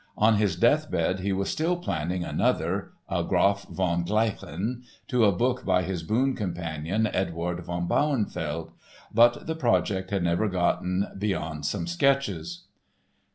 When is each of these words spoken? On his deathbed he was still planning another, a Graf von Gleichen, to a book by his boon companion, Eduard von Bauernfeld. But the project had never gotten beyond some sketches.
On 0.17 0.37
his 0.37 0.55
deathbed 0.55 1.19
he 1.19 1.31
was 1.31 1.51
still 1.51 1.77
planning 1.77 2.23
another, 2.23 2.93
a 3.07 3.23
Graf 3.23 3.67
von 3.69 4.03
Gleichen, 4.03 4.81
to 5.09 5.25
a 5.25 5.31
book 5.31 5.63
by 5.63 5.83
his 5.83 6.01
boon 6.01 6.35
companion, 6.35 7.05
Eduard 7.05 7.59
von 7.59 7.87
Bauernfeld. 7.87 8.71
But 9.13 9.45
the 9.45 9.53
project 9.53 10.09
had 10.09 10.23
never 10.23 10.49
gotten 10.49 11.05
beyond 11.19 11.67
some 11.67 11.85
sketches. 11.85 12.63